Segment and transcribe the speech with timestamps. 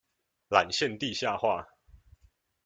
[0.49, 1.63] 纜線地下化